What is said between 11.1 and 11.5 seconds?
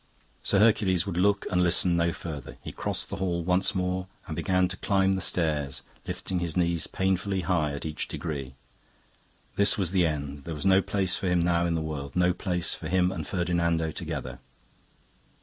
for him